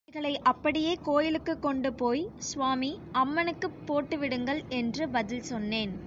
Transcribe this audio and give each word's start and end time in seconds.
அவைகளை 0.03 0.31
அப்படியே 0.43 0.93
கோயிலுக்குக் 1.01 1.61
கொண்டுபோய், 1.61 2.23
ஸ்வாமி, 2.47 2.89
அம்மனுக்குப் 3.13 3.77
போட்டுவிடுங்கள்! 3.85 4.61
என்று 4.73 5.03
பதில் 5.09 5.45
சொன்னேன். 5.45 5.93